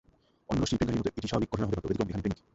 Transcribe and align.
অন্য 0.49 0.59
দশটি 0.61 0.75
প্রেমকাহিনির 0.77 0.99
মতো 1.01 1.11
এটি 1.19 1.29
স্বাভাবিক 1.31 1.49
ঘটনা 1.53 1.67
হতে 1.67 1.77
পারত, 1.81 1.85
ব্যতিক্রম 1.89 2.09
এখানে 2.09 2.23
প্রেমিক। 2.23 2.39